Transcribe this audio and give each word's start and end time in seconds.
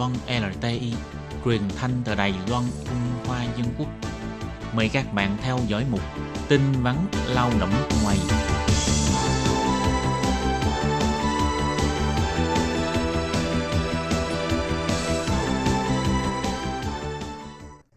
Loan 0.00 0.12
LTI, 0.28 0.92
truyền 1.44 1.60
thanh 1.76 1.90
từ 2.04 2.14
Đài 2.14 2.34
Loan, 2.50 2.64
Trung 2.84 3.26
Hoa 3.26 3.44
Dân 3.56 3.66
Quốc. 3.78 3.88
Mời 4.74 4.90
các 4.92 5.14
bạn 5.14 5.36
theo 5.42 5.58
dõi 5.66 5.84
mục 5.90 6.00
tin 6.48 6.60
vắn 6.82 6.96
lao 7.34 7.50
động 7.60 7.70
ngoài. 8.02 8.16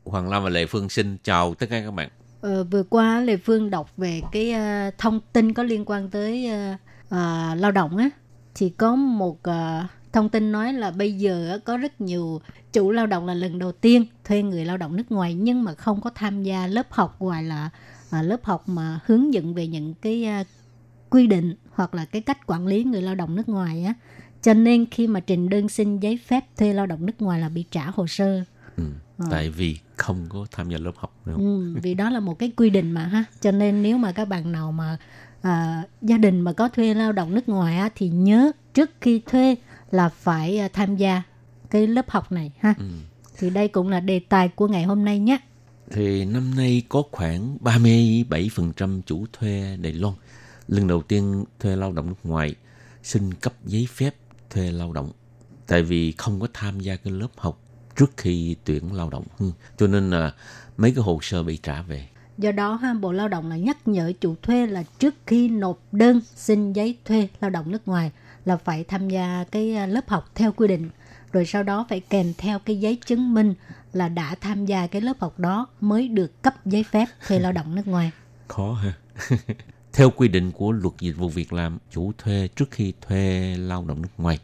Hoàng 0.06 0.30
Lam 0.30 0.44
và 0.44 0.50
Lệ 0.50 0.66
Phương 0.66 0.90
xin 0.90 1.18
chào 1.24 1.54
tất 1.54 1.66
cả 1.70 1.82
các 1.86 1.92
bạn. 1.92 2.10
Ờ, 2.42 2.64
vừa 2.64 2.84
qua 2.84 3.20
Lê 3.20 3.38
Phương 3.38 3.70
đọc 3.70 3.90
về 3.98 4.22
cái 4.32 4.54
uh, 4.54 4.98
thông 4.98 5.20
tin 5.34 5.54
có 5.54 5.64
liên 5.64 5.86
quan 5.86 6.10
tới 6.10 6.50
uh, 6.52 6.80
uh, 7.06 7.62
lao 7.62 7.72
động 7.72 7.98
á 7.98 8.10
thì 8.56 8.70
có 8.70 8.96
một 8.96 9.38
uh, 9.50 9.90
thông 10.14 10.30
tin 10.30 10.52
nói 10.52 10.74
là 10.74 10.92
bây 10.92 11.14
giờ 11.14 11.60
có 11.66 11.78
rất 11.78 12.02
nhiều 12.02 12.42
chủ 12.74 12.92
lao 12.92 13.08
động 13.08 13.26
là 13.26 13.34
lần 13.34 13.60
đầu 13.60 13.72
tiên 13.72 14.06
thuê 14.24 14.44
người 14.44 14.66
lao 14.66 14.78
động 14.78 14.96
nước 14.96 15.12
ngoài 15.12 15.34
nhưng 15.34 15.64
mà 15.64 15.74
không 15.74 16.02
có 16.02 16.10
tham 16.10 16.44
gia 16.44 16.68
lớp 16.68 16.88
học 16.90 17.16
ngoài 17.20 17.44
là 17.44 17.70
uh, 18.20 18.26
lớp 18.26 18.44
học 18.44 18.70
mà 18.70 19.00
hướng 19.06 19.34
dẫn 19.34 19.54
về 19.54 19.68
những 19.68 19.94
cái 19.94 20.28
uh, 20.42 20.48
quy 21.10 21.28
định 21.28 21.56
hoặc 21.72 21.96
là 21.96 22.06
cái 22.06 22.22
cách 22.22 22.48
quản 22.48 22.68
lý 22.68 22.84
người 22.84 23.02
lao 23.02 23.16
động 23.16 23.36
nước 23.36 23.50
ngoài 23.50 23.84
á. 23.84 23.94
Cho 24.42 24.54
nên 24.54 24.86
khi 24.92 25.08
mà 25.08 25.20
trình 25.20 25.50
đơn 25.50 25.70
xin 25.70 26.00
giấy 26.00 26.20
phép 26.28 26.46
thuê 26.58 26.74
lao 26.74 26.86
động 26.86 27.06
nước 27.06 27.22
ngoài 27.22 27.40
là 27.40 27.50
bị 27.50 27.66
trả 27.72 27.86
hồ 27.86 28.08
sơ. 28.08 28.44
Ừ, 28.78 28.84
Tại 29.32 29.50
vì 29.50 29.78
không 29.96 30.26
có 30.30 30.46
tham 30.52 30.70
gia 30.70 30.78
lớp 30.78 30.92
học 30.96 31.16
đúng 31.26 31.36
không? 31.36 31.74
Ừ, 31.76 31.80
vì 31.82 31.94
đó 31.94 32.10
là 32.10 32.20
một 32.20 32.40
cái 32.40 32.52
quy 32.58 32.70
định 32.70 32.92
mà 32.92 33.06
ha. 33.06 33.24
Cho 33.42 33.52
nên 33.52 33.84
nếu 33.84 33.98
mà 33.98 34.12
các 34.12 34.26
bạn 34.26 34.52
nào 34.52 34.72
mà 34.72 34.98
à, 35.42 35.84
gia 36.02 36.18
đình 36.18 36.42
mà 36.42 36.54
có 36.54 36.70
thuê 36.70 36.94
lao 36.94 37.12
động 37.12 37.36
nước 37.36 37.50
ngoài 37.50 37.78
á, 37.78 37.90
thì 37.96 38.10
nhớ 38.10 38.52
trước 38.74 38.92
khi 39.02 39.22
thuê 39.26 39.56
là 39.94 40.10
phải 40.10 40.58
à, 40.58 40.68
tham 40.74 40.96
gia 40.96 41.24
cái 41.70 41.88
lớp 41.88 42.10
học 42.10 42.32
này 42.32 42.52
ha? 42.60 42.74
Ừ. 42.78 42.86
thì 43.38 43.50
đây 43.50 43.68
cũng 43.68 43.90
là 43.90 44.00
đề 44.00 44.20
tài 44.20 44.50
của 44.50 44.68
ngày 44.68 44.84
hôm 44.84 45.06
nay 45.06 45.20
nhé. 45.20 45.38
Thì 45.92 46.26
năm 46.26 46.56
nay 46.56 46.84
có 46.90 47.04
khoảng 47.12 47.58
37% 47.64 49.02
chủ 49.06 49.26
thuê 49.34 49.78
Đài 49.82 49.94
Loan. 49.94 50.14
Lần 50.68 50.88
đầu 50.88 51.02
tiên 51.02 51.46
thuê 51.60 51.76
lao 51.76 51.92
động 51.92 52.08
nước 52.08 52.16
ngoài 52.24 52.56
xin 53.04 53.34
cấp 53.34 53.54
giấy 53.66 53.88
phép 53.94 54.16
thuê 54.50 54.72
lao 54.72 54.94
động. 54.94 55.12
Tại 55.68 55.84
vì 55.84 56.12
không 56.12 56.40
có 56.40 56.48
tham 56.54 56.80
gia 56.80 56.96
cái 56.96 57.14
lớp 57.14 57.28
học 57.38 57.60
trước 57.96 58.12
khi 58.18 58.56
tuyển 58.66 58.94
lao 58.94 59.10
động. 59.10 59.26
Ừ. 59.40 59.52
cho 59.78 59.88
nên 59.88 60.10
là 60.10 60.34
mấy 60.78 60.92
cái 60.96 61.04
hồ 61.04 61.20
sơ 61.22 61.44
bị 61.44 61.58
trả 61.58 61.82
về. 61.82 62.08
Do 62.38 62.52
đó 62.52 62.76
ha 62.76 62.94
bộ 62.94 63.12
lao 63.12 63.28
động 63.28 63.50
là 63.50 63.58
nhắc 63.58 63.88
nhở 63.88 64.12
chủ 64.22 64.36
thuê 64.42 64.68
là 64.68 64.84
trước 65.00 65.16
khi 65.26 65.50
nộp 65.50 65.80
đơn 65.92 66.22
xin 66.36 66.74
giấy 66.74 66.98
thuê 67.06 67.28
lao 67.42 67.50
động 67.50 67.72
nước 67.72 67.88
ngoài 67.88 68.12
là 68.46 68.58
phải 68.58 68.84
tham 68.84 69.10
gia 69.10 69.46
cái 69.52 69.76
à, 69.76 69.86
lớp 69.86 70.10
học 70.10 70.30
theo 70.36 70.52
quy 70.52 70.68
định. 70.68 70.90
Rồi 71.32 71.46
sau 71.46 71.64
đó 71.64 71.86
phải 71.90 72.00
kèm 72.00 72.34
theo 72.38 72.60
cái 72.60 72.80
giấy 72.80 72.98
chứng 73.06 73.34
minh 73.34 73.54
là 73.94 74.10
đã 74.10 74.36
tham 74.42 74.66
gia 74.66 74.88
cái 74.88 75.02
lớp 75.02 75.14
học 75.20 75.40
đó 75.40 75.68
mới 75.82 76.08
được 76.08 76.42
cấp 76.42 76.66
giấy 76.66 76.84
phép 76.84 77.06
thuê 77.28 77.40
lao 77.40 77.52
động 77.52 77.76
nước 77.76 77.88
ngoài. 77.88 78.12
Khó 78.48 78.74
ha. 78.74 78.94
Theo 79.94 80.10
quy 80.10 80.28
định 80.28 80.52
của 80.52 80.72
luật 80.72 80.94
dịch 81.00 81.18
vụ 81.18 81.30
việc 81.30 81.54
làm, 81.54 81.78
chủ 81.92 82.12
thuê 82.18 82.48
trước 82.56 82.72
khi 82.72 82.94
thuê 83.02 83.56
lao 83.58 83.86
động 83.86 84.02
nước 84.02 84.10
ngoài 84.18 84.40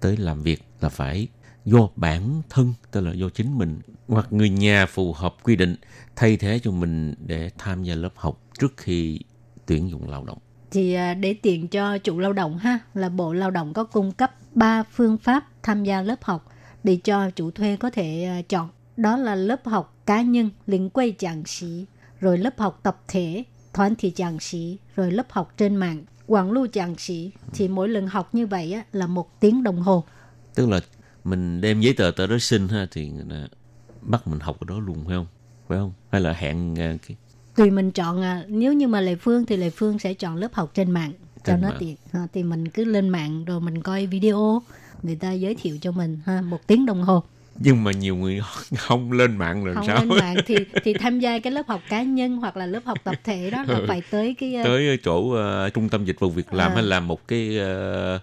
tới 0.00 0.16
làm 0.16 0.42
việc 0.42 0.62
là 0.80 0.88
phải 0.88 1.28
do 1.64 1.88
bản 1.96 2.42
thân, 2.50 2.74
tức 2.90 3.00
là 3.00 3.12
do 3.12 3.28
chính 3.28 3.58
mình 3.58 3.80
hoặc 4.08 4.32
người 4.32 4.50
nhà 4.50 4.86
phù 4.86 5.12
hợp 5.12 5.36
quy 5.42 5.56
định, 5.56 5.76
thay 6.16 6.36
thế 6.36 6.58
cho 6.62 6.70
mình 6.70 7.14
để 7.26 7.50
tham 7.58 7.82
gia 7.82 7.94
lớp 7.94 8.12
học 8.16 8.40
trước 8.58 8.74
khi 8.76 9.20
tuyển 9.66 9.90
dụng 9.90 10.10
lao 10.10 10.24
động 10.24 10.38
thì 10.74 10.94
à, 10.94 11.14
để 11.14 11.34
tiện 11.42 11.68
cho 11.68 11.98
chủ 11.98 12.18
lao 12.18 12.32
động 12.32 12.58
ha 12.58 12.78
là 12.94 13.08
bộ 13.08 13.32
lao 13.32 13.50
động 13.50 13.72
có 13.72 13.84
cung 13.84 14.12
cấp 14.12 14.34
3 14.54 14.82
phương 14.82 15.18
pháp 15.18 15.44
tham 15.62 15.84
gia 15.84 16.02
lớp 16.02 16.24
học 16.24 16.52
để 16.84 16.98
cho 17.04 17.30
chủ 17.30 17.50
thuê 17.50 17.76
có 17.76 17.90
thể 17.90 18.24
à, 18.24 18.42
chọn. 18.48 18.68
Đó 18.96 19.16
là 19.16 19.34
lớp 19.34 19.60
học 19.64 19.96
cá 20.06 20.22
nhân 20.22 20.50
liên 20.66 20.90
quay 20.90 21.14
giảng 21.18 21.42
sĩ 21.46 21.84
rồi 22.20 22.38
lớp 22.38 22.58
học 22.58 22.80
tập 22.82 23.02
thể 23.08 23.44
thoán 23.72 23.94
thị 23.94 24.12
giảng 24.16 24.40
sĩ 24.40 24.78
rồi 24.96 25.10
lớp 25.10 25.26
học 25.30 25.52
trên 25.56 25.76
mạng. 25.76 26.04
Quảng 26.26 26.52
lưu 26.52 26.66
giảng 26.74 26.94
sĩ 26.98 27.30
thì 27.52 27.68
mỗi 27.68 27.88
lần 27.88 28.06
học 28.06 28.34
như 28.34 28.46
vậy 28.46 28.72
á, 28.72 28.84
là 28.92 29.06
một 29.06 29.40
tiếng 29.40 29.62
đồng 29.62 29.82
hồ. 29.82 30.04
Tức 30.54 30.68
là 30.68 30.80
mình 31.24 31.60
đem 31.60 31.80
giấy 31.80 31.94
tờ 31.96 32.10
tới 32.16 32.26
đó 32.26 32.36
xin 32.40 32.68
ha 32.68 32.86
thì 32.90 33.12
bắt 34.02 34.28
mình 34.28 34.40
học 34.40 34.56
ở 34.60 34.64
đó 34.68 34.80
luôn 34.80 35.04
phải 35.06 35.16
không? 35.16 35.26
Phải 35.68 35.78
không? 35.78 35.92
Hay 36.10 36.20
là 36.20 36.32
hẹn 36.32 36.78
à, 36.78 36.96
cái 37.08 37.16
tùy 37.56 37.70
mình 37.70 37.90
chọn 37.90 38.22
à, 38.22 38.44
nếu 38.48 38.72
như 38.72 38.88
mà 38.88 39.00
lệ 39.00 39.14
phương 39.16 39.46
thì 39.46 39.56
lệ 39.56 39.70
phương 39.70 39.98
sẽ 39.98 40.14
chọn 40.14 40.36
lớp 40.36 40.54
học 40.54 40.70
trên 40.74 40.90
mạng 40.90 41.12
cho 41.34 41.52
Trên 41.52 41.60
nó 41.60 41.68
mạng. 41.68 41.76
tiện 41.80 41.96
ha, 42.12 42.26
thì 42.32 42.42
mình 42.42 42.68
cứ 42.68 42.84
lên 42.84 43.08
mạng 43.08 43.44
rồi 43.44 43.60
mình 43.60 43.82
coi 43.82 44.06
video 44.06 44.62
người 45.02 45.16
ta 45.16 45.32
giới 45.32 45.54
thiệu 45.54 45.78
cho 45.80 45.92
mình 45.92 46.18
ha 46.26 46.40
một 46.40 46.66
tiếng 46.66 46.86
đồng 46.86 47.02
hồ 47.02 47.22
nhưng 47.58 47.84
mà 47.84 47.92
nhiều 47.92 48.16
người 48.16 48.40
không 48.78 49.12
lên 49.12 49.36
mạng 49.36 49.64
rồi 49.64 49.74
không 49.74 49.86
sao 49.86 49.96
lên 50.04 50.08
mạng 50.08 50.36
thì 50.46 50.56
thì 50.84 50.92
tham 50.94 51.20
gia 51.20 51.38
cái 51.38 51.52
lớp 51.52 51.66
học 51.68 51.80
cá 51.88 52.02
nhân 52.02 52.36
hoặc 52.36 52.56
là 52.56 52.66
lớp 52.66 52.80
học 52.84 52.98
tập 53.04 53.14
thể 53.24 53.50
đó 53.50 53.64
là 53.68 53.78
Ừ. 53.78 53.84
phải 53.88 54.02
tới 54.10 54.34
cái 54.38 54.54
uh, 54.60 54.64
tới 54.64 54.98
chỗ 55.04 55.30
ờ, 55.32 55.70
trung 55.70 55.88
tâm 55.88 56.04
dịch 56.04 56.20
vụ 56.20 56.30
việc 56.30 56.54
làm 56.54 56.70
À. 56.70 56.74
hay 56.74 56.82
là 56.82 57.00
một 57.00 57.28
cái 57.28 57.58
ờ, 57.58 58.18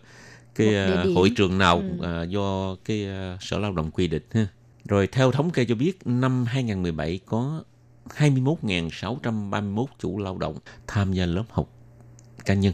cái 0.56 0.68
Một 0.68 0.74
ờ, 0.76 1.04
điểm. 1.04 1.16
hội 1.16 1.32
trường 1.36 1.58
nào 1.58 1.78
Ừ. 1.78 1.84
ờ, 2.06 2.24
do 2.24 2.76
cái 2.86 3.06
ờ, 3.06 3.38
sở 3.42 3.60
lao 3.60 3.72
động 3.72 3.92
quy 3.92 4.08
định 4.08 4.24
ha. 4.34 4.48
Rồi 4.86 5.08
theo 5.08 5.32
thống 5.32 5.50
kê 5.52 5.66
cho 5.66 5.76
biết 5.76 5.98
năm 6.06 6.46
2017 6.46 7.20
có 7.26 7.64
21.631 8.10 9.86
chủ 10.00 10.18
lao 10.18 10.38
động 10.38 10.58
tham 10.88 11.14
gia 11.14 11.26
lớp 11.26 11.44
học 11.50 11.70
cá 12.46 12.54
nhân. 12.54 12.74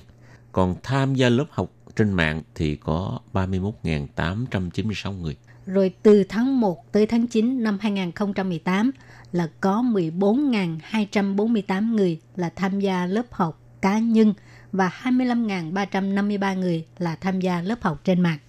Còn 0.52 0.76
tham 0.84 1.16
gia 1.16 1.30
lớp 1.30 1.46
học 1.50 1.72
trên 1.96 2.14
mạng 2.14 2.42
thì 2.56 2.76
có 2.76 3.20
31.896 3.34 5.12
người. 5.12 5.38
rồi 5.66 5.94
từ 6.04 6.24
tháng 6.24 6.60
1 6.60 6.92
tới 6.92 7.06
tháng 7.06 7.28
9 7.28 7.64
năm 7.64 7.78
2018 7.82 8.92
là 9.32 9.50
có 9.62 9.82
14.248 9.82 11.96
người 11.96 12.20
là 12.36 12.50
tham 12.56 12.80
gia 12.80 13.06
lớp 13.06 13.26
học 13.32 13.62
cá 13.82 14.00
nhân 14.00 14.34
và 14.72 14.92
25.353 15.04 16.60
người 16.60 16.86
là 16.98 17.16
tham 17.16 17.40
gia 17.40 17.62
lớp 17.62 17.82
học 17.82 18.02
trên 18.04 18.22
mạng. 18.22 18.40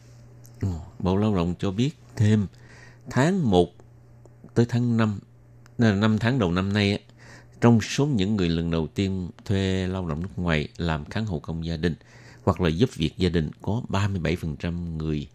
Bộ 0.99 1.17
Lao 1.17 1.35
động 1.35 1.55
cho 1.59 1.71
biết 1.71 1.91
thêm 2.17 2.47
tháng 3.11 3.51
1 3.51 3.69
tới 4.55 4.67
tháng 4.69 4.97
5, 4.97 5.19
là 5.79 5.93
5 5.93 6.19
tháng 6.19 6.39
đầu 6.39 6.53
năm 6.53 6.73
nay, 6.73 6.99
trong 7.61 7.81
số 7.81 8.07
những 8.07 8.37
người 8.37 8.49
lần 8.49 8.71
đầu 8.71 8.87
tiên 8.87 9.31
thuê 9.45 9.87
lao 9.87 10.09
động 10.09 10.23
nước 10.23 10.29
ngoài 10.37 10.69
làm 10.77 11.05
kháng 11.05 11.27
hộ 11.27 11.39
công 11.39 11.67
gia 11.67 11.77
đình 11.77 11.95
hoặc 12.45 12.61
là 12.61 12.69
giúp 12.69 12.91
việc 12.95 13.11
gia 13.17 13.29
đình 13.29 13.51
có 13.63 13.83
37% 13.89 14.97
người 14.97 15.29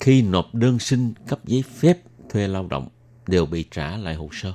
khi 0.00 0.22
nộp 0.22 0.54
đơn 0.54 0.78
xin 0.78 1.12
cấp 1.26 1.40
giấy 1.44 1.64
phép 1.78 1.98
thuê 2.30 2.48
lao 2.48 2.66
động 2.70 2.88
đều 3.26 3.46
bị 3.46 3.64
trả 3.70 3.96
lại 3.96 4.14
hồ 4.14 4.28
sơ. 4.32 4.52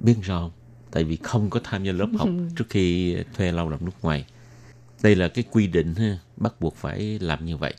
Biết 0.00 0.14
sao 0.22 0.40
không? 0.40 0.50
Tại 0.90 1.04
vì 1.04 1.16
không 1.16 1.50
có 1.50 1.60
tham 1.64 1.84
gia 1.84 1.92
lớp 1.92 2.08
học 2.18 2.28
trước 2.56 2.64
khi 2.68 3.16
thuê 3.34 3.52
lao 3.52 3.70
động 3.70 3.84
nước 3.84 4.02
ngoài. 4.02 4.26
Đây 5.02 5.14
là 5.14 5.28
cái 5.28 5.44
quy 5.50 5.66
định 5.66 5.94
ha, 5.94 6.18
bắt 6.36 6.60
buộc 6.60 6.76
phải 6.76 7.18
làm 7.18 7.44
như 7.44 7.56
vậy. 7.56 7.74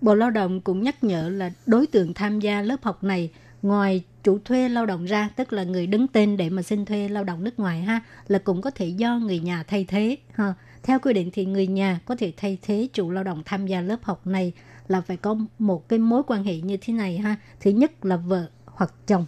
Bộ 0.00 0.14
Lao 0.14 0.30
động 0.30 0.60
cũng 0.60 0.82
nhắc 0.82 1.04
nhở 1.04 1.28
là 1.28 1.52
đối 1.66 1.86
tượng 1.86 2.14
tham 2.14 2.40
gia 2.40 2.62
lớp 2.62 2.76
học 2.82 3.04
này 3.04 3.30
ngoài 3.62 4.02
chủ 4.26 4.38
thuê 4.44 4.68
lao 4.68 4.86
động 4.86 5.04
ra, 5.04 5.28
tức 5.36 5.52
là 5.52 5.64
người 5.64 5.86
đứng 5.86 6.08
tên 6.08 6.36
để 6.36 6.50
mà 6.50 6.62
xin 6.62 6.84
thuê 6.84 7.08
lao 7.08 7.24
động 7.24 7.44
nước 7.44 7.58
ngoài 7.58 7.80
ha, 7.80 8.00
là 8.28 8.38
cũng 8.38 8.62
có 8.62 8.70
thể 8.70 8.86
do 8.88 9.18
người 9.18 9.38
nhà 9.38 9.62
thay 9.62 9.84
thế. 9.88 10.16
Ha. 10.34 10.54
Theo 10.82 10.98
quy 10.98 11.12
định 11.12 11.30
thì 11.32 11.44
người 11.44 11.66
nhà 11.66 12.00
có 12.04 12.16
thể 12.16 12.32
thay 12.36 12.58
thế 12.62 12.88
chủ 12.92 13.10
lao 13.10 13.24
động 13.24 13.42
tham 13.44 13.66
gia 13.66 13.80
lớp 13.80 13.96
học 14.02 14.26
này 14.26 14.52
là 14.88 15.00
phải 15.00 15.16
có 15.16 15.36
một 15.58 15.88
cái 15.88 15.98
mối 15.98 16.22
quan 16.26 16.44
hệ 16.44 16.60
như 16.60 16.76
thế 16.80 16.92
này 16.92 17.18
ha. 17.18 17.36
Thứ 17.60 17.70
nhất 17.70 18.04
là 18.04 18.16
vợ 18.16 18.46
hoặc 18.64 18.94
chồng. 19.06 19.26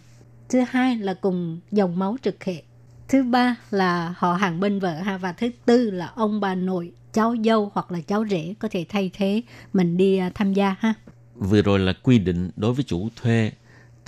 Thứ 0.48 0.60
hai 0.68 0.96
là 0.96 1.14
cùng 1.14 1.60
dòng 1.70 1.98
máu 1.98 2.16
trực 2.22 2.44
hệ. 2.44 2.62
Thứ 3.08 3.22
ba 3.22 3.56
là 3.70 4.14
họ 4.16 4.34
hàng 4.34 4.60
bên 4.60 4.78
vợ 4.78 4.94
ha 4.94 5.18
và 5.18 5.32
thứ 5.32 5.50
tư 5.64 5.90
là 5.90 6.06
ông 6.06 6.40
bà 6.40 6.54
nội, 6.54 6.92
cháu 7.12 7.34
dâu 7.44 7.70
hoặc 7.74 7.92
là 7.92 8.00
cháu 8.00 8.24
rể 8.30 8.54
có 8.58 8.68
thể 8.70 8.84
thay 8.88 9.10
thế 9.14 9.42
mình 9.72 9.96
đi 9.96 10.18
à, 10.18 10.30
tham 10.34 10.52
gia 10.52 10.76
ha. 10.80 10.94
vừa 11.34 11.62
rồi 11.62 11.78
là 11.78 11.92
quy 12.02 12.18
định 12.18 12.50
đối 12.56 12.72
với 12.72 12.84
chủ 12.84 13.08
thuê 13.16 13.52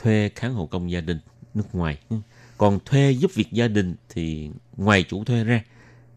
thuê 0.03 0.31
kháng 0.35 0.55
hộ 0.55 0.67
công 0.67 0.91
gia 0.91 1.01
đình 1.01 1.19
nước 1.55 1.75
ngoài 1.75 1.99
còn 2.59 2.79
thuê 2.85 3.11
giúp 3.11 3.31
việc 3.35 3.53
gia 3.53 3.69
đình 3.69 3.95
thì 4.09 4.51
ngoài 4.77 5.05
chủ 5.09 5.25
thuê 5.25 5.45
ra 5.45 5.65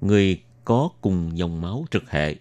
người 0.02 0.42
có 0.66 0.90
cùng 1.02 1.38
dòng 1.38 1.62
máu 1.62 1.86
trực 1.92 2.12
hệ 2.12 2.36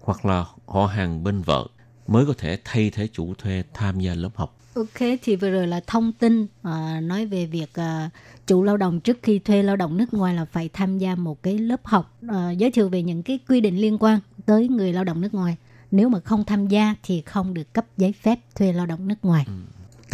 hoặc 0.00 0.24
là 0.24 0.44
họ 0.66 0.86
hàng 0.86 1.24
bên 1.24 1.42
vợ 1.42 1.66
mới 2.06 2.26
có 2.26 2.34
thể 2.38 2.58
thay 2.64 2.90
thế 2.90 3.08
chủ 3.12 3.34
thuê 3.34 3.62
tham 3.74 4.00
gia 4.00 4.14
lớp 4.14 4.30
học 4.34 4.56
Ok, 4.74 5.18
thì 5.22 5.36
vừa 5.36 5.50
rồi 5.50 5.66
là 5.66 5.80
thông 5.86 6.12
tin 6.12 6.46
à, 6.62 7.00
nói 7.00 7.26
về 7.26 7.46
việc 7.46 7.74
à, 7.74 8.10
chủ 8.46 8.62
lao 8.62 8.76
động 8.76 9.00
trước 9.00 9.18
khi 9.22 9.38
thuê 9.38 9.62
lao 9.62 9.76
động 9.76 9.96
nước 9.96 10.14
ngoài 10.14 10.34
là 10.34 10.44
phải 10.44 10.68
tham 10.72 10.98
gia 10.98 11.14
một 11.14 11.42
cái 11.42 11.58
lớp 11.58 11.80
học 11.84 12.18
à, 12.28 12.50
giới 12.50 12.70
thiệu 12.70 12.88
về 12.88 13.02
những 13.02 13.22
cái 13.22 13.38
quy 13.48 13.60
định 13.60 13.76
liên 13.76 13.98
quan 14.00 14.20
tới 14.46 14.68
người 14.68 14.92
lao 14.92 15.04
động 15.04 15.20
nước 15.20 15.34
ngoài. 15.34 15.56
Nếu 15.90 16.08
mà 16.08 16.20
không 16.20 16.44
tham 16.44 16.68
gia 16.68 16.94
thì 17.02 17.22
không 17.22 17.54
được 17.54 17.72
cấp 17.72 17.84
giấy 17.96 18.12
phép 18.12 18.38
thuê 18.54 18.72
lao 18.72 18.86
động 18.86 19.08
nước 19.08 19.24
ngoài 19.24 19.46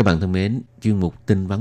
các 0.00 0.05
bạn 0.05 0.20
thân 0.20 0.32
mến 0.32 0.62
chuyên 0.81 1.00
mục 1.00 1.26
tin 1.26 1.47
vắn 1.47 1.58